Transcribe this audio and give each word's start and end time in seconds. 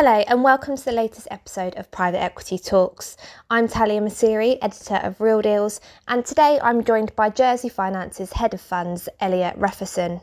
Hello, 0.00 0.22
and 0.28 0.44
welcome 0.44 0.76
to 0.76 0.84
the 0.84 0.92
latest 0.92 1.26
episode 1.28 1.74
of 1.74 1.90
Private 1.90 2.22
Equity 2.22 2.56
Talks. 2.56 3.16
I'm 3.50 3.66
Talia 3.66 4.00
Masiri, 4.00 4.56
editor 4.62 4.94
of 4.94 5.20
Real 5.20 5.42
Deals, 5.42 5.80
and 6.06 6.24
today 6.24 6.60
I'm 6.62 6.84
joined 6.84 7.16
by 7.16 7.30
Jersey 7.30 7.68
Finance's 7.68 8.34
head 8.34 8.54
of 8.54 8.60
funds, 8.60 9.08
Elliot 9.18 9.58
Refferson. 9.58 10.22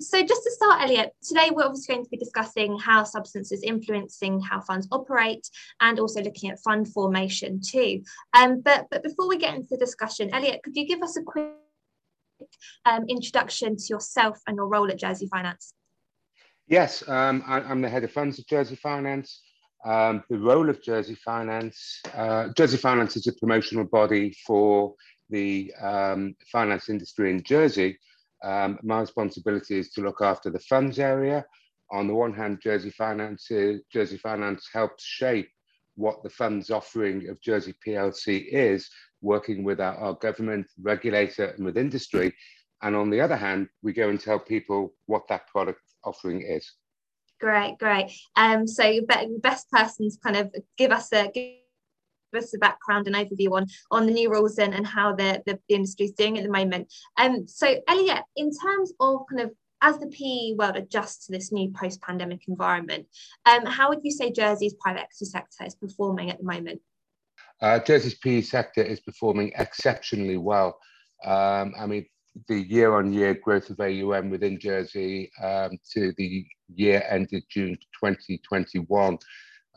So, 0.00 0.22
just 0.22 0.42
to 0.44 0.50
start, 0.52 0.80
Elliot, 0.80 1.12
today 1.22 1.50
we're 1.52 1.66
obviously 1.66 1.96
going 1.96 2.04
to 2.06 2.10
be 2.10 2.16
discussing 2.16 2.78
how 2.78 3.04
substance 3.04 3.52
is 3.52 3.62
influencing 3.62 4.40
how 4.40 4.62
funds 4.62 4.88
operate 4.90 5.50
and 5.82 6.00
also 6.00 6.22
looking 6.22 6.50
at 6.50 6.58
fund 6.60 6.88
formation 6.88 7.60
too. 7.60 8.02
Um, 8.32 8.62
but, 8.62 8.86
but 8.90 9.02
before 9.02 9.28
we 9.28 9.36
get 9.36 9.54
into 9.54 9.68
the 9.70 9.76
discussion, 9.76 10.32
Elliot, 10.32 10.62
could 10.64 10.74
you 10.74 10.86
give 10.86 11.02
us 11.02 11.18
a 11.18 11.22
quick 11.22 11.50
um, 12.86 13.04
introduction 13.06 13.76
to 13.76 13.84
yourself 13.90 14.40
and 14.46 14.56
your 14.56 14.66
role 14.66 14.90
at 14.90 14.98
Jersey 14.98 15.26
Finance? 15.26 15.74
Yes, 16.70 17.02
um, 17.08 17.42
I, 17.48 17.68
am 17.68 17.82
the 17.82 17.88
head 17.88 18.04
of 18.04 18.12
funds 18.12 18.38
at 18.38 18.46
Jersey 18.46 18.76
Finance. 18.76 19.42
Um, 19.84 20.22
the 20.30 20.38
role 20.38 20.70
of 20.70 20.80
Jersey 20.80 21.16
Finance, 21.16 22.00
uh, 22.14 22.50
Jersey 22.56 22.76
Finance 22.76 23.16
is 23.16 23.26
a 23.26 23.32
promotional 23.32 23.86
body 23.86 24.36
for 24.46 24.94
the 25.30 25.74
um, 25.82 26.36
finance 26.52 26.88
industry 26.88 27.32
in 27.32 27.42
Jersey. 27.42 27.98
Um, 28.44 28.78
my 28.84 29.00
responsibility 29.00 29.80
is 29.80 29.90
to 29.94 30.00
look 30.00 30.22
after 30.22 30.48
the 30.48 30.60
funds 30.60 31.00
area. 31.00 31.44
On 31.90 32.06
the 32.06 32.14
one 32.14 32.32
hand, 32.32 32.60
Jersey 32.62 32.90
Finance, 32.90 33.50
Jersey 33.92 34.18
Finance 34.18 34.68
helps 34.72 35.02
shape 35.02 35.48
what 35.96 36.22
the 36.22 36.30
funds 36.30 36.70
offering 36.70 37.28
of 37.28 37.42
Jersey 37.42 37.74
PLC 37.84 38.46
is, 38.48 38.88
working 39.22 39.64
with 39.64 39.80
our, 39.80 39.96
our 39.96 40.14
government, 40.14 40.68
regulator, 40.80 41.46
and 41.46 41.64
with 41.64 41.76
industry. 41.76 42.32
And 42.82 42.96
on 42.96 43.10
the 43.10 43.20
other 43.20 43.36
hand, 43.36 43.68
we 43.82 43.92
go 43.92 44.08
and 44.08 44.20
tell 44.20 44.38
people 44.38 44.94
what 45.06 45.28
that 45.28 45.46
product 45.48 45.80
offering 46.04 46.42
is. 46.42 46.72
Great, 47.40 47.78
great. 47.78 48.10
Um, 48.36 48.66
so 48.66 48.82
the 48.82 49.40
best 49.42 49.70
person 49.70 50.10
to 50.10 50.16
kind 50.22 50.36
of 50.36 50.54
give 50.76 50.92
us 50.92 51.12
a 51.12 51.30
give 51.32 52.42
us 52.42 52.54
a 52.54 52.58
background 52.58 53.06
and 53.06 53.16
overview 53.16 53.52
on 53.52 53.66
on 53.90 54.06
the 54.06 54.12
new 54.12 54.30
rules 54.30 54.58
and, 54.58 54.74
and 54.74 54.86
how 54.86 55.14
the, 55.14 55.42
the, 55.46 55.58
the 55.68 55.74
industry 55.74 56.06
is 56.06 56.12
doing 56.12 56.38
at 56.38 56.44
the 56.44 56.50
moment. 56.50 56.92
Um, 57.16 57.46
so 57.46 57.76
Elliot, 57.88 58.22
in 58.36 58.50
terms 58.50 58.92
of 59.00 59.22
kind 59.30 59.42
of 59.42 59.52
as 59.82 59.98
the 59.98 60.08
PE 60.08 60.56
world 60.56 60.76
adjusts 60.76 61.26
to 61.26 61.32
this 61.32 61.52
new 61.52 61.70
post-pandemic 61.70 62.42
environment, 62.48 63.06
um, 63.46 63.64
how 63.64 63.88
would 63.88 64.00
you 64.02 64.10
say 64.10 64.30
Jersey's 64.30 64.74
private 64.74 65.00
equity 65.00 65.24
sector 65.24 65.64
is 65.64 65.74
performing 65.74 66.30
at 66.30 66.38
the 66.38 66.44
moment? 66.44 66.80
Uh, 67.62 67.78
Jersey's 67.78 68.14
PE 68.14 68.42
sector 68.42 68.82
is 68.82 69.00
performing 69.00 69.52
exceptionally 69.56 70.36
well. 70.36 70.78
Um, 71.24 71.74
I 71.78 71.86
mean, 71.86 72.06
the 72.48 72.60
year-on-year 72.62 73.34
growth 73.34 73.70
of 73.70 73.80
AUM 73.80 74.30
within 74.30 74.58
Jersey 74.58 75.30
um, 75.42 75.78
to 75.92 76.12
the 76.16 76.46
year 76.74 77.04
ended 77.08 77.44
June 77.50 77.76
2021 78.02 79.18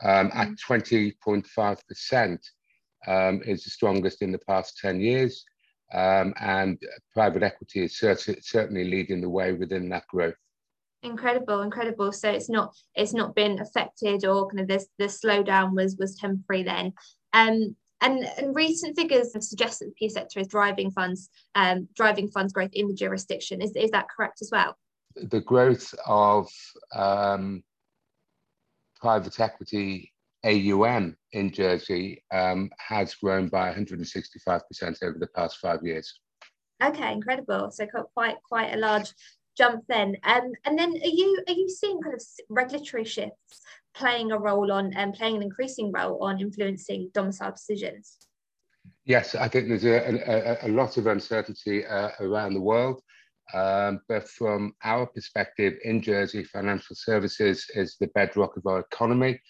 um, 0.02 0.30
at 0.34 0.48
20.5% 0.68 1.14
mm-hmm. 1.44 3.10
um, 3.10 3.42
is 3.44 3.64
the 3.64 3.70
strongest 3.70 4.22
in 4.22 4.32
the 4.32 4.38
past 4.38 4.78
10 4.78 5.00
years. 5.00 5.44
Um, 5.92 6.34
and 6.40 6.78
private 7.12 7.42
equity 7.42 7.84
is 7.84 7.98
cert- 8.00 8.42
certainly 8.42 8.84
leading 8.84 9.20
the 9.20 9.28
way 9.28 9.52
within 9.52 9.88
that 9.90 10.06
growth. 10.08 10.34
Incredible, 11.02 11.60
incredible. 11.60 12.12
So 12.12 12.30
it's 12.30 12.48
not 12.48 12.74
it's 12.94 13.12
not 13.12 13.34
been 13.34 13.60
affected 13.60 14.24
or 14.24 14.48
kind 14.48 14.60
of 14.60 14.68
this 14.68 14.86
the 14.98 15.04
slowdown 15.04 15.76
was 15.76 15.96
was 15.98 16.16
temporary 16.16 16.62
then. 16.62 16.94
And, 18.04 18.22
and 18.36 18.54
recent 18.54 18.96
figures 18.96 19.32
have 19.32 19.42
suggested 19.42 19.88
the 19.88 19.92
PE 19.92 20.08
sector 20.08 20.38
is 20.38 20.46
driving 20.46 20.90
funds, 20.90 21.30
um, 21.54 21.88
driving 21.96 22.28
funds 22.28 22.52
growth 22.52 22.74
in 22.74 22.86
the 22.86 22.94
jurisdiction. 22.94 23.62
Is, 23.62 23.72
is 23.74 23.90
that 23.92 24.08
correct 24.14 24.42
as 24.42 24.50
well? 24.52 24.76
The 25.16 25.40
growth 25.40 25.94
of 26.06 26.48
um, 26.94 27.64
private 29.00 29.40
equity 29.40 30.12
AUM 30.44 31.16
in 31.32 31.50
Jersey 31.50 32.22
um, 32.30 32.68
has 32.78 33.14
grown 33.14 33.48
by 33.48 33.72
165% 33.72 34.60
over 35.02 35.18
the 35.18 35.28
past 35.34 35.56
five 35.56 35.80
years. 35.82 36.20
Okay, 36.82 37.10
incredible. 37.10 37.70
So 37.70 37.86
quite 38.12 38.36
quite 38.46 38.74
a 38.74 38.76
large 38.76 39.14
jump 39.56 39.84
then. 39.88 40.16
Um, 40.24 40.52
and 40.64 40.78
then 40.78 40.90
are 40.90 41.14
you 41.20 41.42
are 41.48 41.54
you 41.54 41.68
seeing 41.68 42.00
kind 42.00 42.14
of 42.14 42.22
regulatory 42.48 43.04
shifts 43.04 43.60
playing 43.94 44.32
a 44.32 44.38
role 44.38 44.72
on 44.72 44.86
and 44.94 45.10
um, 45.10 45.12
playing 45.12 45.36
an 45.36 45.42
increasing 45.42 45.92
role 45.92 46.22
on 46.22 46.40
influencing 46.40 47.10
domicile 47.14 47.52
decisions? 47.52 48.18
Yes, 49.04 49.34
I 49.34 49.48
think 49.48 49.68
there's 49.68 49.84
a, 49.84 50.62
a, 50.64 50.68
a 50.68 50.70
lot 50.70 50.96
of 50.96 51.06
uncertainty 51.06 51.86
uh, 51.86 52.10
around 52.20 52.54
the 52.54 52.60
world. 52.60 53.02
Um, 53.52 54.00
but 54.08 54.28
from 54.28 54.72
our 54.82 55.06
perspective 55.06 55.74
in 55.84 56.00
Jersey, 56.00 56.44
financial 56.44 56.96
services 56.96 57.66
is 57.74 57.96
the 58.00 58.06
bedrock 58.08 58.56
of 58.56 58.66
our 58.66 58.80
economy. 58.80 59.40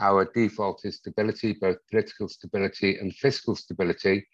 Our 0.00 0.30
default 0.32 0.82
is 0.84 0.96
stability, 0.96 1.54
both 1.60 1.76
political 1.90 2.28
stability 2.28 2.98
and 2.98 3.12
fiscal 3.14 3.56
stability. 3.56 4.26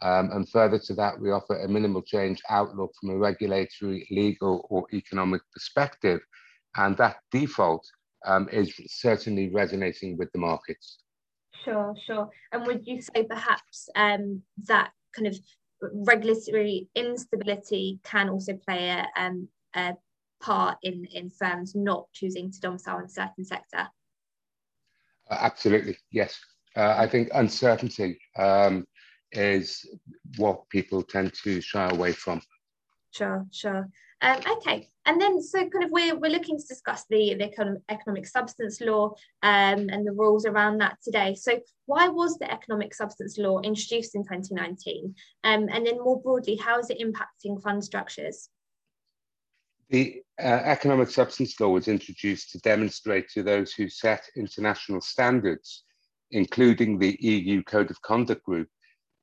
Um, 0.00 0.30
and 0.32 0.48
further 0.48 0.78
to 0.78 0.94
that, 0.94 1.20
we 1.20 1.30
offer 1.30 1.58
a 1.58 1.68
minimal 1.68 2.02
change 2.02 2.40
outlook 2.48 2.92
from 3.00 3.10
a 3.10 3.16
regulatory, 3.16 4.06
legal, 4.10 4.66
or 4.70 4.86
economic 4.92 5.42
perspective. 5.52 6.20
And 6.76 6.96
that 6.98 7.16
default 7.32 7.84
um, 8.26 8.48
is 8.52 8.72
certainly 8.86 9.50
resonating 9.50 10.16
with 10.16 10.30
the 10.32 10.38
markets. 10.38 10.98
Sure, 11.64 11.94
sure. 12.06 12.28
And 12.52 12.66
would 12.66 12.86
you 12.86 13.00
say 13.00 13.24
perhaps 13.24 13.88
um, 13.96 14.42
that 14.66 14.92
kind 15.14 15.26
of 15.26 15.36
regulatory 15.92 16.88
instability 16.94 17.98
can 18.04 18.28
also 18.28 18.54
play 18.54 18.88
a, 18.90 19.06
um, 19.20 19.48
a 19.74 19.94
part 20.40 20.78
in, 20.82 21.04
in 21.06 21.30
firms 21.30 21.74
not 21.74 22.06
choosing 22.12 22.50
to 22.52 22.60
domicile 22.60 22.98
in 22.98 23.06
a 23.06 23.08
certain 23.08 23.44
sector? 23.44 23.88
Uh, 25.30 25.38
absolutely, 25.40 25.96
yes. 26.12 26.38
Uh, 26.76 26.94
I 26.96 27.08
think 27.08 27.30
uncertainty 27.34 28.20
um, 28.38 28.86
is 29.32 29.86
what 30.36 30.68
people 30.68 31.02
tend 31.02 31.34
to 31.44 31.60
shy 31.60 31.88
away 31.88 32.12
from. 32.12 32.40
Sure, 33.10 33.46
sure. 33.50 33.88
Um, 34.20 34.40
okay, 34.56 34.88
and 35.06 35.20
then 35.20 35.40
so 35.40 35.60
kind 35.68 35.84
of 35.84 35.90
we're, 35.92 36.16
we're 36.16 36.30
looking 36.30 36.58
to 36.58 36.66
discuss 36.66 37.04
the, 37.08 37.34
the 37.34 37.80
economic 37.88 38.26
substance 38.26 38.80
law 38.80 39.14
um, 39.42 39.88
and 39.90 40.06
the 40.06 40.12
rules 40.12 40.44
around 40.44 40.78
that 40.78 40.98
today. 41.02 41.34
So 41.34 41.60
why 41.86 42.08
was 42.08 42.36
the 42.38 42.52
economic 42.52 42.94
substance 42.94 43.38
law 43.38 43.60
introduced 43.60 44.16
in 44.16 44.24
2019? 44.24 45.14
Um, 45.44 45.68
and 45.72 45.86
then 45.86 45.98
more 45.98 46.20
broadly, 46.20 46.56
how 46.56 46.80
is 46.80 46.90
it 46.90 47.00
impacting 47.00 47.62
fund 47.62 47.84
structures? 47.84 48.50
The 49.90 50.22
uh, 50.38 50.62
economic 50.64 51.08
substance 51.08 51.58
law 51.60 51.68
was 51.68 51.88
introduced 51.88 52.50
to 52.50 52.58
demonstrate 52.58 53.28
to 53.30 53.42
those 53.42 53.72
who 53.72 53.88
set 53.88 54.28
international 54.36 55.00
standards, 55.00 55.84
including 56.32 56.98
the 56.98 57.16
EU 57.20 57.62
Code 57.62 57.90
of 57.90 58.02
Conduct 58.02 58.44
Group, 58.44 58.68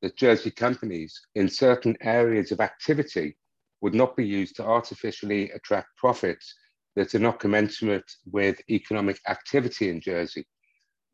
that 0.01 0.17
Jersey 0.17 0.51
companies 0.51 1.19
in 1.35 1.49
certain 1.49 1.95
areas 2.01 2.51
of 2.51 2.59
activity 2.59 3.37
would 3.81 3.93
not 3.93 4.15
be 4.15 4.25
used 4.25 4.55
to 4.55 4.65
artificially 4.65 5.51
attract 5.51 5.95
profits 5.97 6.53
that 6.95 7.13
are 7.13 7.19
not 7.19 7.39
commensurate 7.39 8.09
with 8.31 8.61
economic 8.69 9.19
activity 9.27 9.89
in 9.89 9.99
Jersey. 9.99 10.45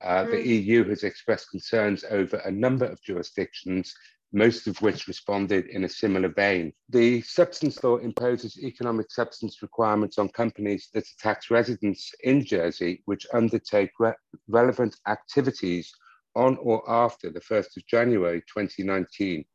Uh, 0.03 0.25
mm. 0.25 0.31
The 0.31 0.47
EU 0.47 0.83
has 0.89 1.03
expressed 1.03 1.49
concerns 1.49 2.03
over 2.09 2.37
a 2.37 2.51
number 2.51 2.85
of 2.85 3.01
jurisdictions, 3.03 3.93
most 4.33 4.67
of 4.67 4.81
which 4.81 5.07
responded 5.07 5.67
in 5.67 5.83
a 5.83 5.89
similar 5.89 6.29
vein. 6.29 6.71
The 6.89 7.21
substance 7.21 7.83
law 7.83 7.97
imposes 7.97 8.57
economic 8.63 9.11
substance 9.11 9.61
requirements 9.61 10.17
on 10.17 10.29
companies 10.29 10.89
that 10.93 11.05
tax 11.19 11.51
residents 11.51 12.11
in 12.23 12.45
Jersey 12.45 13.01
which 13.05 13.27
undertake 13.33 13.91
re 13.99 14.13
relevant 14.47 14.95
activities 15.07 15.91
on 16.35 16.57
or 16.61 16.89
after 16.89 17.29
the 17.29 17.41
1st 17.41 17.77
of 17.77 17.87
January 17.87 18.41
2019. 18.41 19.45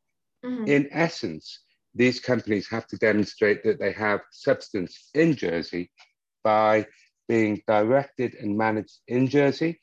Mm 0.44 0.56
-hmm. 0.56 0.68
In 0.68 0.88
essence, 0.90 1.66
these 1.94 2.20
companies 2.20 2.68
have 2.68 2.86
to 2.88 2.96
demonstrate 2.96 3.62
that 3.62 3.78
they 3.78 3.92
have 3.92 4.20
substance 4.30 5.10
in 5.14 5.34
Jersey 5.34 5.90
by 6.44 6.86
being 7.28 7.62
directed 7.66 8.34
and 8.34 8.56
managed 8.56 8.98
in 9.08 9.28
Jersey, 9.28 9.80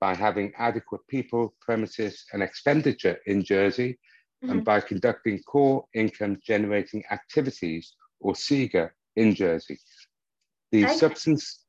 by 0.00 0.14
having 0.14 0.52
adequate 0.56 1.02
people, 1.08 1.54
premises, 1.60 2.24
and 2.32 2.42
expenditure 2.42 3.18
in 3.26 3.44
Jersey, 3.44 3.90
mm-hmm. 3.92 4.50
and 4.50 4.64
by 4.64 4.80
conducting 4.80 5.42
core 5.42 5.84
income 5.94 6.38
generating 6.46 7.04
activities 7.10 7.94
or 8.20 8.32
CIGA 8.34 8.90
in 9.16 9.34
Jersey. 9.34 9.78
The 10.72 10.84
okay. 10.84 10.96
substance 10.96 11.62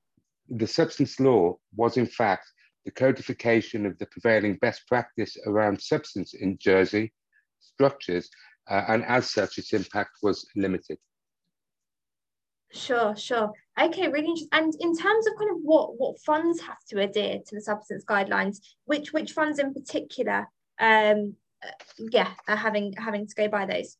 the 0.50 0.68
substance 0.68 1.20
law 1.20 1.58
was 1.76 1.98
in 1.98 2.06
fact 2.06 2.46
the 2.86 2.92
codification 2.92 3.86
of 3.86 3.98
the 3.98 4.06
prevailing 4.08 4.56
best 4.56 4.88
practice 4.88 5.38
around 5.46 5.82
substance 5.82 6.34
in 6.34 6.58
Jersey 6.60 7.14
structures 7.60 8.30
uh, 8.70 8.84
and 8.88 9.04
as 9.06 9.30
such, 9.30 9.58
its 9.58 9.74
impact 9.74 10.12
was 10.22 10.48
limited. 10.56 10.98
Sure, 12.72 13.16
sure. 13.16 13.52
Okay, 13.80 14.08
really 14.08 14.28
interesting. 14.28 14.50
And 14.52 14.74
in 14.80 14.96
terms 14.96 15.28
of 15.28 15.34
kind 15.38 15.52
of 15.52 15.58
what 15.62 16.00
what 16.00 16.20
funds 16.22 16.60
have 16.62 16.80
to 16.90 17.02
adhere 17.02 17.40
to 17.46 17.56
the 17.56 17.62
substance 17.62 18.04
guidelines, 18.06 18.60
which 18.86 19.14
which 19.14 19.34
funds 19.34 19.60
in 19.60 19.74
particular, 19.74 20.48
um, 20.80 21.36
uh, 21.64 21.70
yeah, 21.98 22.32
are 22.48 22.56
having 22.56 22.94
having 22.98 23.28
to 23.28 23.36
go 23.36 23.48
by 23.48 23.66
those. 23.66 23.98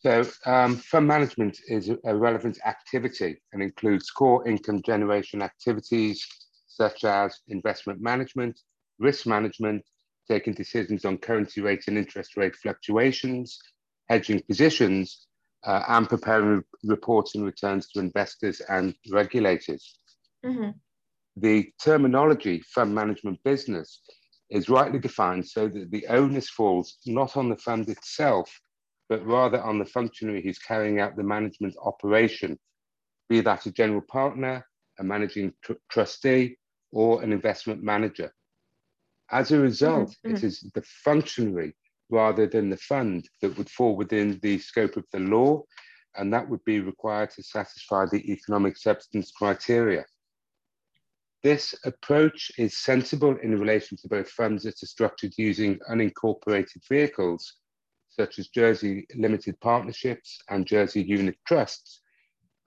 So, 0.00 0.24
um, 0.46 0.76
fund 0.76 1.06
management 1.06 1.60
is 1.68 1.90
a 2.04 2.16
relevant 2.16 2.58
activity 2.64 3.40
and 3.52 3.62
includes 3.62 4.10
core 4.10 4.48
income 4.48 4.82
generation 4.82 5.42
activities 5.42 6.26
such 6.74 7.04
as 7.04 7.40
investment 7.48 8.00
management, 8.00 8.58
risk 8.98 9.26
management, 9.26 9.84
taking 10.28 10.54
decisions 10.54 11.04
on 11.04 11.18
currency 11.18 11.60
rates 11.60 11.88
and 11.88 11.98
interest 11.98 12.36
rate 12.36 12.56
fluctuations, 12.56 13.58
hedging 14.08 14.40
positions, 14.48 15.26
uh, 15.64 15.82
and 15.88 16.08
preparing 16.08 16.62
reports 16.84 17.34
and 17.34 17.44
returns 17.44 17.88
to 17.88 18.00
investors 18.00 18.60
and 18.68 18.94
regulators. 19.10 19.98
Mm-hmm. 20.44 20.70
The 21.36 21.70
terminology 21.82 22.62
fund 22.74 22.94
management 22.94 23.38
business 23.44 24.02
is 24.50 24.68
rightly 24.68 24.98
defined 24.98 25.46
so 25.46 25.68
that 25.68 25.90
the 25.90 26.06
onus 26.08 26.50
falls 26.50 26.98
not 27.06 27.36
on 27.36 27.48
the 27.48 27.56
fund 27.56 27.88
itself, 27.88 28.50
but 29.08 29.24
rather 29.26 29.62
on 29.62 29.78
the 29.78 29.86
functionary 29.86 30.42
who's 30.42 30.58
carrying 30.58 31.00
out 31.00 31.16
the 31.16 31.22
management 31.22 31.74
operation, 31.82 32.58
be 33.28 33.40
that 33.40 33.66
a 33.66 33.72
general 33.72 34.02
partner, 34.02 34.66
a 34.98 35.04
managing 35.04 35.52
tr- 35.64 35.72
trustee, 35.90 36.56
or 36.92 37.22
an 37.22 37.32
investment 37.32 37.82
manager. 37.82 38.32
As 39.30 39.50
a 39.50 39.58
result, 39.58 40.10
mm-hmm. 40.10 40.36
it 40.36 40.44
is 40.44 40.60
the 40.74 40.82
functionary 40.82 41.74
rather 42.10 42.46
than 42.46 42.68
the 42.68 42.76
fund 42.76 43.28
that 43.40 43.56
would 43.56 43.70
fall 43.70 43.96
within 43.96 44.38
the 44.42 44.58
scope 44.58 44.96
of 44.96 45.06
the 45.12 45.18
law, 45.18 45.62
and 46.16 46.32
that 46.32 46.46
would 46.48 46.62
be 46.64 46.80
required 46.80 47.30
to 47.30 47.42
satisfy 47.42 48.04
the 48.06 48.30
economic 48.30 48.76
substance 48.76 49.32
criteria. 49.32 50.04
This 51.42 51.74
approach 51.84 52.52
is 52.58 52.78
sensible 52.78 53.36
in 53.42 53.58
relation 53.58 53.96
to 53.96 54.08
both 54.08 54.28
funds 54.28 54.62
that 54.62 54.82
are 54.82 54.86
structured 54.86 55.32
using 55.38 55.80
unincorporated 55.90 56.86
vehicles, 56.88 57.54
such 58.10 58.38
as 58.38 58.48
Jersey 58.48 59.06
limited 59.16 59.58
partnerships 59.60 60.38
and 60.50 60.66
Jersey 60.66 61.02
unit 61.02 61.36
trusts, 61.46 62.02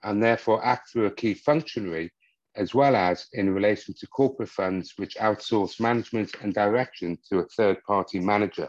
and 0.02 0.22
therefore 0.22 0.64
act 0.64 0.90
through 0.90 1.06
a 1.06 1.14
key 1.14 1.34
functionary, 1.34 2.10
as 2.56 2.74
well 2.74 2.96
as 2.96 3.26
in 3.32 3.54
relation 3.54 3.94
to 3.94 4.06
corporate 4.06 4.48
funds 4.48 4.94
which 4.96 5.16
outsource 5.16 5.80
management 5.80 6.34
and 6.42 6.54
direction 6.54 7.18
to 7.28 7.38
a 7.38 7.46
third 7.56 7.82
party 7.84 8.18
manager. 8.18 8.68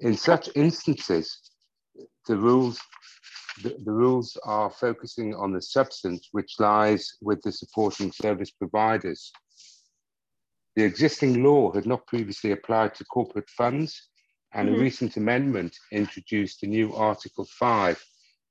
In 0.00 0.16
such 0.16 0.48
instances, 0.54 1.50
the 2.26 2.36
rules 2.36 2.80
the, 3.62 3.76
the, 3.84 3.92
rules 3.92 4.36
are 4.44 4.70
focusing 4.70 5.34
on 5.34 5.52
the 5.52 5.60
substance 5.60 6.28
which 6.32 6.54
lies 6.58 7.18
with 7.20 7.42
the 7.42 7.52
supporting 7.52 8.10
service 8.10 8.50
providers. 8.50 9.30
The 10.74 10.84
existing 10.84 11.42
law 11.42 11.70
had 11.70 11.86
not 11.86 12.06
previously 12.06 12.52
applied 12.52 12.94
to 12.94 13.04
corporate 13.04 13.50
funds, 13.50 14.08
and 14.54 14.68
mm-hmm. 14.68 14.78
a 14.78 14.82
recent 14.82 15.16
amendment 15.18 15.76
introduced 15.92 16.62
a 16.62 16.66
new 16.66 16.94
Article 16.94 17.44
5, 17.44 18.02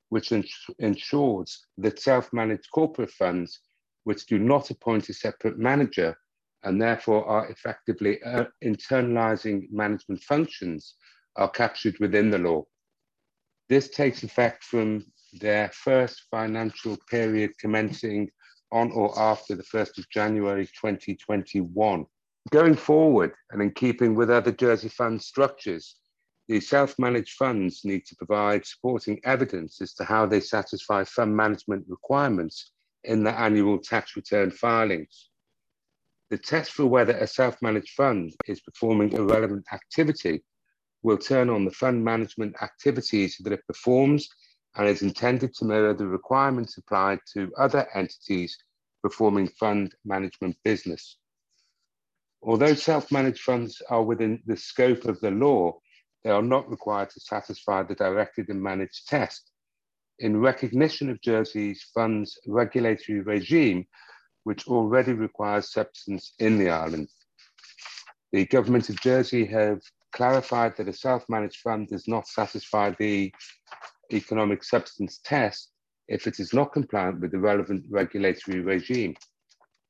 which 0.10 0.32
ensures 0.78 1.66
that 1.80 2.00
self 2.00 2.32
managed 2.32 2.70
corporate 2.72 3.12
funds, 3.12 3.60
which 4.04 4.26
do 4.26 4.40
not 4.40 4.70
appoint 4.70 5.10
a 5.10 5.14
separate 5.14 5.58
manager 5.58 6.18
and 6.64 6.82
therefore 6.82 7.26
are 7.26 7.50
effectively 7.50 8.22
uh, 8.24 8.46
internalizing 8.64 9.72
management 9.72 10.22
functions, 10.22 10.96
are 11.36 11.50
captured 11.50 11.98
within 12.00 12.30
the 12.30 12.38
law. 12.38 12.64
This 13.70 13.90
takes 13.90 14.24
effect 14.24 14.64
from 14.64 15.06
their 15.34 15.70
first 15.70 16.24
financial 16.30 16.98
period 17.10 17.52
commencing 17.60 18.30
on 18.72 18.92
or 18.92 19.18
after 19.20 19.56
the 19.56 19.64
1st 19.64 19.98
of 19.98 20.10
January 20.10 20.66
2021. 20.66 22.06
Going 22.50 22.76
forward, 22.76 23.34
and 23.52 23.62
in 23.62 23.72
keeping 23.72 24.16
with 24.16 24.30
other 24.30 24.52
Jersey 24.52 24.90
fund 24.90 25.22
structures, 25.22 25.98
the 26.48 26.60
self 26.60 26.98
managed 27.00 27.36
funds 27.36 27.82
need 27.86 28.06
to 28.08 28.16
provide 28.16 28.66
supporting 28.66 29.20
evidence 29.24 29.80
as 29.82 29.94
to 29.94 30.04
how 30.04 30.26
they 30.26 30.40
satisfy 30.40 31.04
fund 31.04 31.36
management 31.36 31.86
requirements 31.88 32.72
in 33.04 33.24
the 33.24 33.38
annual 33.38 33.80
tax 33.80 34.16
return 34.16 34.52
filings. 34.52 35.30
The 36.30 36.38
test 36.38 36.72
for 36.72 36.86
whether 36.86 37.14
a 37.18 37.28
self 37.28 37.62
managed 37.62 37.92
fund 37.92 38.34
is 38.48 38.62
performing 38.62 39.16
a 39.16 39.24
relevant 39.24 39.66
activity 39.74 40.44
will 41.04 41.18
turn 41.18 41.50
on 41.50 41.66
the 41.66 41.72
fund 41.72 42.04
management 42.04 42.56
activities 42.62 43.38
that 43.44 43.54
it 43.54 43.66
performs 43.68 44.30
and 44.76 44.88
is 44.88 45.02
intended 45.02 45.54
to 45.56 45.66
mirror 45.66 45.94
the 45.94 46.08
requirements 46.08 46.78
applied 46.78 47.20
to 47.34 47.52
other 47.58 47.88
entities 47.94 48.58
performing 49.02 49.48
fund 49.48 49.94
management 50.06 50.56
business. 50.64 51.18
Although 52.44 52.76
self-managed 52.76 53.42
funds 53.42 53.82
are 53.90 54.04
within 54.04 54.42
the 54.46 54.58
scope 54.58 55.06
of 55.06 55.20
the 55.20 55.32
law, 55.32 55.80
they 56.24 56.30
are 56.30 56.42
not 56.42 56.70
required 56.70 57.10
to 57.12 57.20
satisfy 57.20 57.84
the 57.84 57.96
directed 57.96 58.50
and 58.50 58.62
managed 58.62 59.08
test. 59.08 59.51
In 60.22 60.40
recognition 60.40 61.10
of 61.10 61.20
Jersey's 61.22 61.82
funds 61.96 62.38
regulatory 62.46 63.22
regime, 63.22 63.88
which 64.44 64.68
already 64.68 65.14
requires 65.14 65.74
substance 65.74 66.34
in 66.38 66.60
the 66.60 66.70
island. 66.70 67.10
The 68.32 68.46
government 68.46 68.88
of 68.90 69.02
Jersey 69.02 69.46
have 69.46 69.82
clarified 70.12 70.78
that 70.78 70.88
a 70.88 70.94
self-managed 70.94 71.62
fund 71.62 71.88
does 71.88 72.08
not 72.08 72.28
satisfy 72.28 72.92
the 73.00 73.34
economic 74.14 74.64
substance 74.64 75.20
test 75.24 75.72
if 76.08 76.28
it 76.28 76.40
is 76.40 76.54
not 76.54 76.72
compliant 76.72 77.20
with 77.20 77.32
the 77.32 77.40
relevant 77.40 77.86
regulatory 77.90 78.60
regime. 78.60 79.16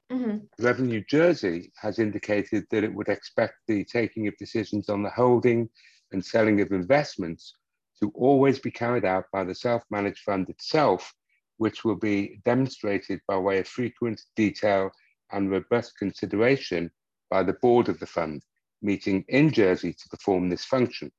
Mm-hmm. 0.10 0.64
Revenue 0.64 1.04
Jersey 1.10 1.74
has 1.76 2.00
indicated 2.00 2.66
that 2.72 2.86
it 2.86 2.94
would 2.94 3.10
expect 3.10 3.56
the 3.68 3.84
taking 3.84 4.30
of 4.30 4.38
decisions 4.38 4.88
on 4.88 5.04
the 5.04 5.10
holding 5.10 5.68
and 6.14 6.24
selling 6.24 6.62
of 6.62 6.72
investments 6.72 7.56
to 8.02 8.12
always 8.16 8.60
be 8.60 8.72
carried 8.72 9.06
out 9.06 9.26
by 9.32 9.44
the 9.44 9.56
self 9.56 9.84
managed 9.90 10.20
fund 10.20 10.50
itself, 10.50 11.14
which 11.58 11.84
will 11.84 11.96
be 11.96 12.42
demonstrated 12.46 13.22
by 13.28 13.38
way 13.38 13.60
of 13.60 13.68
frequent, 13.68 14.22
detail, 14.36 14.92
and 15.32 15.52
robust 15.52 15.98
consideration 15.98 16.92
by 17.30 17.44
the 17.44 17.54
board 17.62 17.88
of 17.90 18.00
the 18.00 18.06
fund 18.06 18.44
meeting 18.82 19.24
in 19.30 19.52
Jersey 19.52 19.94
to 19.94 20.10
perform 20.10 20.50
this 20.50 20.66
function. 20.66 21.12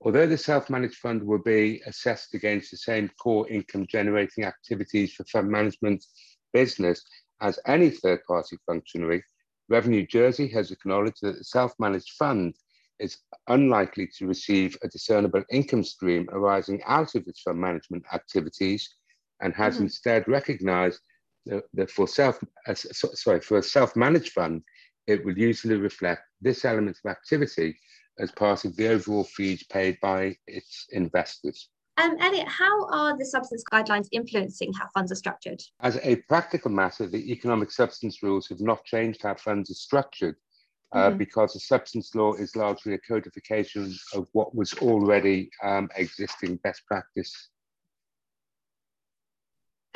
Although 0.00 0.26
the 0.26 0.38
self-managed 0.38 0.96
fund 0.96 1.22
will 1.22 1.42
be 1.42 1.82
assessed 1.86 2.34
against 2.34 2.70
the 2.70 2.76
same 2.76 3.10
core 3.20 3.48
income 3.48 3.86
generating 3.86 4.44
activities 4.44 5.14
for 5.14 5.24
fund 5.24 5.50
management 5.50 6.04
business 6.52 7.02
as 7.40 7.58
any 7.66 7.90
third-party 7.90 8.58
functionary, 8.66 9.24
Revenue 9.68 10.06
Jersey 10.06 10.46
has 10.48 10.70
acknowledged 10.70 11.22
that 11.22 11.38
the 11.38 11.44
self-managed 11.44 12.12
fund 12.12 12.54
is 13.04 13.18
unlikely 13.48 14.08
to 14.18 14.26
receive 14.26 14.76
a 14.82 14.88
discernible 14.88 15.44
income 15.50 15.84
stream 15.84 16.26
arising 16.32 16.80
out 16.86 17.14
of 17.14 17.26
its 17.26 17.42
fund 17.42 17.60
management 17.60 18.04
activities 18.12 18.88
and 19.42 19.54
has 19.54 19.74
mm-hmm. 19.74 19.84
instead 19.84 20.26
recognized 20.26 21.00
that, 21.46 21.64
that 21.74 21.90
for 21.90 22.08
self 22.08 22.42
uh, 22.66 22.74
sorry 22.74 23.40
for 23.40 23.58
a 23.58 23.62
self-managed 23.62 24.32
fund 24.32 24.62
it 25.06 25.24
will 25.24 25.36
usually 25.36 25.76
reflect 25.76 26.22
this 26.40 26.64
element 26.64 26.96
of 27.04 27.10
activity 27.10 27.76
as 28.18 28.30
part 28.32 28.64
of 28.64 28.74
the 28.76 28.88
overall 28.88 29.24
fees 29.24 29.62
paid 29.64 29.98
by 30.00 30.36
its 30.46 30.86
investors. 30.92 31.68
Um, 31.96 32.16
Elliot, 32.20 32.48
how 32.48 32.88
are 32.90 33.16
the 33.16 33.24
substance 33.24 33.62
guidelines 33.70 34.08
influencing 34.10 34.72
how 34.72 34.86
funds 34.94 35.12
are 35.12 35.16
structured? 35.16 35.62
As 35.80 35.98
a 36.02 36.16
practical 36.28 36.70
matter, 36.70 37.06
the 37.06 37.30
economic 37.30 37.70
substance 37.70 38.22
rules 38.22 38.48
have 38.48 38.60
not 38.60 38.84
changed 38.84 39.22
how 39.22 39.34
funds 39.34 39.70
are 39.70 39.74
structured 39.74 40.36
uh, 40.94 41.08
mm-hmm. 41.08 41.18
because 41.18 41.52
the 41.52 41.60
substance 41.60 42.14
law 42.14 42.34
is 42.34 42.56
largely 42.56 42.94
a 42.94 42.98
codification 42.98 43.92
of 44.14 44.28
what 44.32 44.54
was 44.54 44.72
already 44.74 45.50
um, 45.62 45.88
existing 45.96 46.56
best 46.62 46.82
practice. 46.86 47.50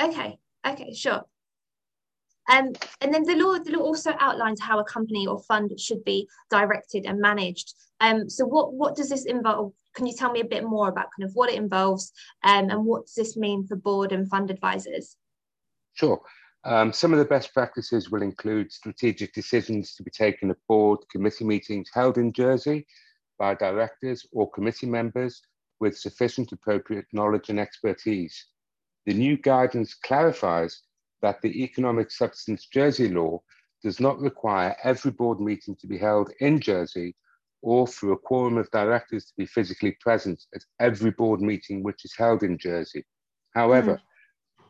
Okay, 0.01 0.39
okay, 0.67 0.93
sure. 0.93 1.25
Um, 2.51 2.73
and 3.01 3.13
then 3.13 3.25
the 3.25 3.37
law, 3.37 3.59
the 3.59 3.73
law 3.73 3.83
also 3.83 4.15
outlines 4.19 4.61
how 4.61 4.79
a 4.79 4.85
company 4.85 5.27
or 5.27 5.43
fund 5.43 5.79
should 5.79 6.03
be 6.05 6.29
directed 6.51 7.05
and 7.05 7.21
managed. 7.21 7.75
Um, 8.01 8.29
so 8.29 8.47
what, 8.47 8.73
what 8.73 8.97
does 8.97 9.11
this 9.11 9.27
involve? 9.27 9.73
Can 9.95 10.07
you 10.07 10.15
tell 10.15 10.33
me 10.33 10.41
a 10.41 10.47
bit 10.47 10.65
more 10.65 10.89
about 10.89 11.09
kind 11.17 11.29
of 11.29 11.35
what 11.35 11.51
it 11.51 11.57
involves 11.57 12.13
um, 12.45 12.71
and 12.71 12.85
what 12.85 13.07
does 13.07 13.15
this 13.15 13.37
mean 13.37 13.67
for 13.67 13.77
board 13.77 14.13
and 14.13 14.29
fund 14.31 14.51
advisors? 14.51 15.17
Sure. 15.95 16.21
Um, 16.65 16.93
some 16.93 17.13
of 17.13 17.19
the 17.19 17.25
best 17.25 17.55
practices 17.55 18.11
will 18.11 18.23
include 18.23 18.73
strategic 18.73 19.33
decisions 19.33 19.95
to 19.95 20.03
be 20.03 20.11
taken 20.11 20.51
at 20.51 20.57
board 20.67 20.99
committee 21.11 21.45
meetings 21.45 21.91
held 21.93 22.19
in 22.19 22.33
Jersey 22.33 22.87
by 23.39 23.55
directors 23.55 24.27
or 24.33 24.51
committee 24.51 24.87
members 24.87 25.41
with 25.81 25.97
sufficient 25.97 26.51
appropriate 26.53 27.07
knowledge 27.13 27.49
and 27.49 27.61
expertise. 27.61 28.47
The 29.07 29.15
new 29.15 29.37
guidance 29.37 29.95
clarifies 29.95 30.83
that 31.23 31.41
the 31.41 31.63
economic 31.63 32.11
substance 32.11 32.67
Jersey 32.67 33.09
law 33.09 33.41
does 33.83 34.01
not 34.01 34.19
require 34.19 34.77
every 34.83 35.13
board 35.13 35.41
meeting 35.41 35.77
to 35.77 35.87
be 35.87 35.99
held 35.99 36.33
in 36.41 36.61
Jersey 36.61 37.15
or 37.63 37.87
for 37.87 38.13
a 38.13 38.19
quorum 38.19 38.59
of 38.59 38.71
directors 38.71 39.25
to 39.27 39.33
be 39.37 39.47
physically 39.47 39.97
present 40.01 40.45
at 40.55 40.65
every 40.81 41.11
board 41.13 41.41
meeting 41.41 41.83
which 41.83 42.05
is 42.05 42.15
held 42.17 42.43
in 42.43 42.59
Jersey. 42.59 43.05
However, 43.55 43.95
mm. 43.95 44.01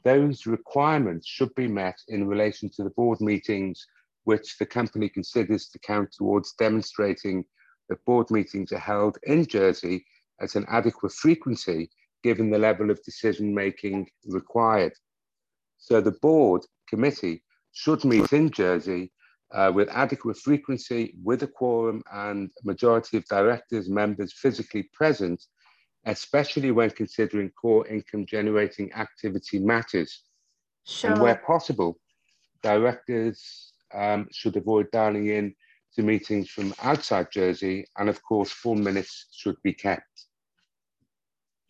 Those 0.05 0.47
requirements 0.47 1.27
should 1.27 1.55
be 1.55 1.69
met 1.69 1.99
in 2.09 2.27
relation 2.27 2.71
to 2.71 2.85
the 2.85 2.91
board 2.91 3.21
meetings 3.21 3.87
which 4.25 4.59
the 4.59 4.67
company 4.67 5.09
considers 5.09 5.69
to 5.69 5.79
count 5.79 6.13
towards 6.13 6.53
demonstrating 6.59 7.45
that 7.89 8.05
board 8.05 8.31
meetings 8.31 8.73
are 8.73 8.79
held 8.79 9.17
in 9.25 9.47
Jersey 9.47 10.05
at 10.41 10.55
an 10.55 10.67
adequate 10.69 11.13
frequency 11.13 11.91
given 12.23 12.51
the 12.51 12.59
level 12.59 12.91
of 12.91 13.03
decision 13.05 13.55
making 13.55 14.07
required. 14.27 14.93
So 15.79 16.01
the 16.01 16.19
board 16.21 16.63
committee 16.89 17.43
should 17.73 18.05
meet 18.05 18.33
in 18.33 18.51
Jersey 18.51 19.13
uh, 19.53 19.73
with 19.75 19.89
adequate 19.91 20.37
frequency, 20.37 21.15
with 21.23 21.43
a 21.43 21.47
quorum 21.47 22.03
and 22.13 22.51
majority 22.65 23.17
of 23.17 23.25
directors, 23.27 23.89
members 23.89 24.33
physically 24.33 24.91
present, 24.93 25.43
especially 26.09 26.71
when 26.71 26.91
considering 26.91 27.51
core 27.51 27.87
income 27.87 28.25
generating 28.27 28.93
activity 28.95 29.59
matters. 29.59 30.25
Sure. 30.87 31.13
And 31.13 31.21
where 31.21 31.37
possible, 31.37 31.99
directors 32.63 33.73
um, 33.95 34.27
should 34.33 34.57
avoid 34.57 34.91
dialing 34.91 35.29
in 35.29 35.55
to 35.95 36.03
meetings 36.03 36.49
from 36.49 36.75
outside 36.83 37.29
Jersey, 37.31 37.87
and 37.99 38.09
of 38.09 38.23
course, 38.23 38.51
full 38.51 38.75
minutes 38.75 39.27
should 39.33 39.57
be 39.63 39.75
kept. 39.75 40.27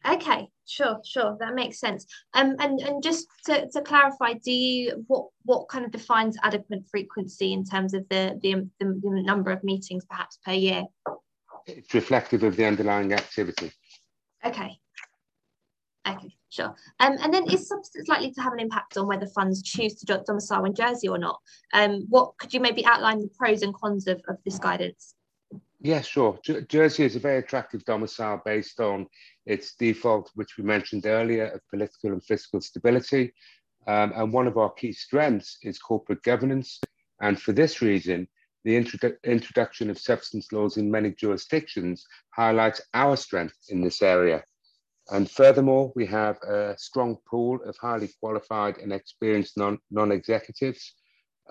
Okay, 0.08 0.48
sure, 0.66 1.00
sure, 1.04 1.36
that 1.40 1.54
makes 1.54 1.80
sense. 1.80 2.06
Um, 2.34 2.54
and 2.60 2.78
and 2.80 3.02
just 3.02 3.26
to, 3.46 3.68
to 3.70 3.82
clarify, 3.82 4.34
do 4.34 4.52
you 4.52 5.04
what 5.08 5.26
what 5.44 5.68
kind 5.68 5.84
of 5.84 5.90
defines 5.90 6.36
adequate 6.44 6.84
frequency 6.88 7.52
in 7.52 7.64
terms 7.64 7.92
of 7.94 8.08
the 8.08 8.38
the, 8.40 8.68
the, 8.78 9.00
the 9.02 9.22
number 9.22 9.50
of 9.50 9.64
meetings 9.64 10.04
perhaps 10.04 10.38
per 10.44 10.52
year? 10.52 10.84
It's 11.66 11.92
reflective 11.92 12.44
of 12.44 12.56
the 12.56 12.64
underlying 12.64 13.12
activity. 13.12 13.72
Okay. 14.44 14.78
Okay, 16.08 16.34
sure. 16.48 16.74
Um, 17.00 17.16
and 17.22 17.34
then 17.34 17.50
is 17.50 17.68
substance 17.68 18.08
likely 18.08 18.30
to 18.32 18.40
have 18.40 18.52
an 18.52 18.60
impact 18.60 18.96
on 18.96 19.06
whether 19.06 19.26
funds 19.26 19.62
choose 19.62 19.94
to 19.96 20.22
domicile 20.26 20.64
in 20.64 20.74
Jersey 20.74 21.08
or 21.08 21.18
not? 21.18 21.38
Um, 21.74 22.06
what 22.08 22.38
could 22.38 22.54
you 22.54 22.60
maybe 22.60 22.84
outline 22.86 23.20
the 23.20 23.28
pros 23.36 23.62
and 23.62 23.74
cons 23.74 24.06
of, 24.06 24.22
of 24.28 24.38
this 24.44 24.58
guidance? 24.58 25.14
Yeah, 25.80 26.00
sure. 26.00 26.38
Jersey 26.68 27.04
is 27.04 27.14
a 27.14 27.20
very 27.20 27.38
attractive 27.38 27.84
domicile 27.84 28.42
based 28.44 28.80
on 28.80 29.06
its 29.46 29.74
default, 29.74 30.30
which 30.34 30.56
we 30.56 30.64
mentioned 30.64 31.06
earlier, 31.06 31.46
of 31.48 31.60
political 31.70 32.12
and 32.12 32.24
fiscal 32.24 32.60
stability. 32.60 33.32
Um, 33.86 34.12
and 34.16 34.32
one 34.32 34.46
of 34.46 34.56
our 34.56 34.72
key 34.72 34.92
strengths 34.92 35.58
is 35.62 35.78
corporate 35.78 36.22
governance. 36.22 36.80
And 37.20 37.40
for 37.40 37.52
this 37.52 37.80
reason, 37.80 38.28
the 38.64 38.76
introdu- 38.76 39.16
introduction 39.24 39.90
of 39.90 39.98
substance 39.98 40.52
laws 40.52 40.76
in 40.76 40.90
many 40.90 41.12
jurisdictions 41.12 42.04
highlights 42.30 42.80
our 42.94 43.16
strength 43.16 43.56
in 43.68 43.80
this 43.80 44.02
area. 44.02 44.44
And 45.10 45.30
furthermore, 45.30 45.92
we 45.96 46.04
have 46.06 46.36
a 46.42 46.74
strong 46.76 47.16
pool 47.28 47.60
of 47.64 47.76
highly 47.78 48.10
qualified 48.20 48.78
and 48.78 48.92
experienced 48.92 49.56
non, 49.56 49.78
non-executives 49.90 50.94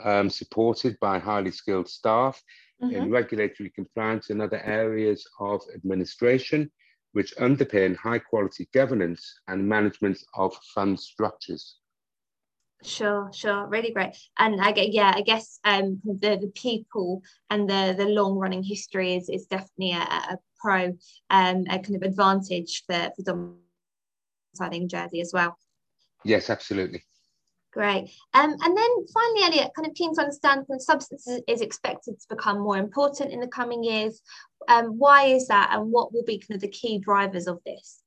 um, 0.04 0.30
supported 0.30 0.98
by 1.00 1.18
highly 1.18 1.52
skilled 1.52 1.90
staff 1.90 2.42
mm-hmm. 2.82 2.96
in 2.96 3.12
regulatory 3.12 3.72
compliance 3.72 4.30
and 4.30 4.42
other 4.42 4.62
areas 4.64 5.28
of 5.40 5.62
administration, 5.74 6.72
which 7.14 7.36
underpin 7.38 7.96
high 7.96 8.20
quality 8.20 8.70
governance 8.74 9.40
and 9.48 9.68
management 9.68 10.20
of 10.36 10.56
fund 10.76 11.00
structures. 11.00 11.78
Sure, 12.84 13.32
sure, 13.34 13.66
really 13.68 13.92
great. 13.92 14.16
And 14.38 14.62
I 14.62 14.72
get, 14.72 14.94
yeah, 14.94 15.12
I 15.16 15.22
guess 15.22 15.60
um, 15.64 16.00
the 16.06 16.38
the 16.38 16.52
people 16.56 17.24
and 17.50 17.70
the 17.70 17.96
the 17.98 18.06
long 18.06 18.38
running 18.38 18.64
history 18.64 19.16
is 19.16 19.30
is 19.30 19.48
definitely 19.48 19.94
a, 19.94 20.04
a 20.04 20.38
pro, 20.60 20.96
um, 21.30 21.66
a 21.70 21.80
kind 21.80 21.96
of 21.96 22.04
advantage 22.04 22.84
for 22.86 23.12
for 23.16 23.24
domiciling 24.54 24.90
Jersey 24.90 25.22
as 25.22 25.32
well. 25.34 25.58
Yes, 26.24 26.50
absolutely. 26.50 27.04
Great. 27.74 28.10
Um, 28.34 28.56
and 28.62 28.78
then 28.78 29.06
finally, 29.14 29.44
Elliot, 29.44 29.72
kind 29.76 29.88
of 29.88 29.94
keen 29.94 30.14
to 30.16 30.22
understand 30.22 30.64
when 30.68 30.80
substances 30.80 31.42
is 31.48 31.62
expected 31.62 32.20
to 32.20 32.36
become 32.36 32.60
more 32.60 32.78
important 32.78 33.32
in 33.32 33.40
the 33.40 33.48
coming 33.48 33.84
years. 33.84 34.22
Um, 34.68 34.98
why 34.98 35.26
is 35.26 35.48
that, 35.48 35.70
and 35.72 35.92
what 35.92 36.14
will 36.14 36.24
be 36.24 36.40
kind 36.40 36.56
of 36.56 36.62
the 36.62 36.70
key 36.70 37.00
drivers 37.00 37.48
of 37.48 37.60
this? 37.66 38.02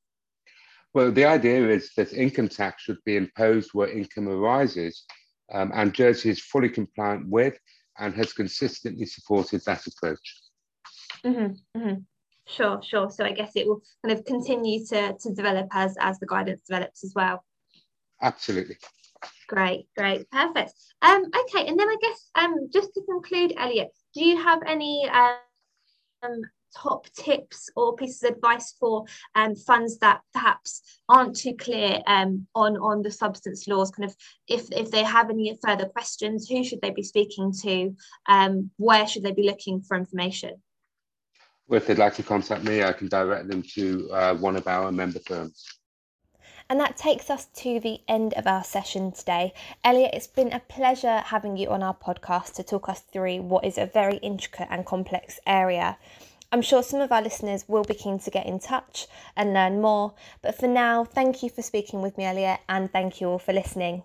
Well, 0.93 1.13
the 1.13 1.25
idea 1.25 1.69
is 1.69 1.91
that 1.97 2.13
income 2.13 2.49
tax 2.49 2.83
should 2.83 2.99
be 3.05 3.17
imposed 3.17 3.71
where 3.73 3.89
income 3.89 4.29
arises, 4.29 5.05
um, 5.53 5.71
and 5.75 5.95
Jersey 5.95 6.31
is 6.31 6.41
fully 6.41 6.69
compliant 6.69 7.29
with 7.29 7.57
and 7.99 8.15
has 8.15 8.33
consistently 8.33 9.07
supported 9.07 9.63
that 9.67 9.87
approach. 9.87 10.37
Mm-hmm, 11.25 11.79
mm-hmm. 11.81 12.01
Sure, 12.47 12.81
sure. 12.83 13.11
So 13.11 13.25
I 13.25 13.33
guess 13.33 13.53
it 13.55 13.67
will 13.67 13.83
kind 14.05 14.19
of 14.19 14.25
continue 14.25 14.85
to, 14.87 15.15
to 15.21 15.35
develop 15.35 15.69
as, 15.73 15.97
as 16.01 16.19
the 16.19 16.27
guidance 16.27 16.63
develops 16.69 17.05
as 17.05 17.13
well. 17.15 17.45
Absolutely. 18.21 18.77
Great, 19.49 19.87
great, 19.97 20.29
perfect. 20.31 20.73
Um, 21.03 21.25
okay, 21.25 21.67
and 21.67 21.79
then 21.79 21.89
I 21.89 21.97
guess 22.01 22.31
um, 22.35 22.69
just 22.73 22.93
to 22.95 23.03
conclude, 23.03 23.55
Elliot, 23.57 23.89
do 24.15 24.25
you 24.25 24.37
have 24.43 24.61
any 24.67 25.09
um, 25.09 26.43
top 26.77 27.07
tips 27.15 27.71
or 27.77 27.97
pieces 27.97 28.23
of 28.23 28.37
advice 28.37 28.75
for 28.79 29.05
um, 29.35 29.55
funds 29.55 29.99
that 29.99 30.21
perhaps 30.33 30.83
aren't 31.09 31.37
too 31.37 31.55
clear 31.55 32.01
um, 32.07 32.47
on 32.55 32.77
on 32.77 33.03
the 33.03 33.11
substance 33.11 33.67
laws? 33.69 33.91
Kind 33.91 34.09
of, 34.09 34.17
if 34.49 34.71
if 34.73 34.91
they 34.91 35.03
have 35.03 35.31
any 35.31 35.59
further 35.65 35.87
questions, 35.87 36.49
who 36.49 36.65
should 36.65 36.81
they 36.81 36.91
be 36.91 37.03
speaking 37.03 37.53
to? 37.63 37.95
Um, 38.29 38.71
where 38.77 39.07
should 39.07 39.23
they 39.23 39.33
be 39.33 39.45
looking 39.45 39.81
for 39.81 39.97
information? 39.97 40.63
Well, 41.69 41.79
if 41.79 41.87
they'd 41.87 41.99
like 41.99 42.15
to 42.15 42.25
contact 42.25 42.65
me, 42.65 42.83
I 42.83 42.93
can 42.93 43.07
direct 43.07 43.49
them 43.49 43.63
to 43.75 44.11
uh, 44.13 44.35
one 44.35 44.57
of 44.57 44.67
our 44.67 44.91
member 44.91 45.21
firms. 45.21 45.65
And 46.69 46.79
that 46.79 46.97
takes 46.97 47.31
us 47.31 47.47
to 47.47 47.81
the 47.81 48.01
end 48.07 48.33
of 48.35 48.47
our 48.47 48.63
session 48.63 49.11
today. 49.11 49.53
Elliot, 49.83 50.13
it's 50.15 50.29
been 50.29 50.53
a 50.53 50.61
pleasure 50.61 51.19
having 51.19 51.57
you 51.57 51.69
on 51.69 51.83
our 51.83 51.95
podcast 51.95 52.55
to 52.55 52.63
talk 52.63 52.89
us 52.89 53.01
through 53.01 53.43
what 53.43 53.65
is 53.65 53.77
a 53.77 53.87
very 53.87 54.19
intricate 54.19 54.69
and 54.71 54.87
complex 54.87 55.41
area. 55.47 55.99
I'm 56.53 56.63
sure 56.63 56.83
some 56.83 57.01
of 57.01 57.13
our 57.13 57.23
listeners 57.23 57.65
will 57.69 57.85
be 57.85 57.95
keen 57.95 58.19
to 58.19 58.31
get 58.31 58.47
in 58.47 58.59
touch 58.59 59.07
and 59.37 59.55
learn 59.55 59.81
more. 59.81 60.15
But 60.43 60.57
for 60.57 60.67
now, 60.67 61.05
thank 61.05 61.43
you 61.45 61.51
for 61.51 61.63
speaking 61.63 62.03
with 62.03 62.19
me, 62.19 62.25
Elliot, 62.25 62.61
and 62.69 62.91
thank 62.91 63.21
you 63.21 63.29
all 63.29 63.39
for 63.39 63.53
listening. 63.53 64.03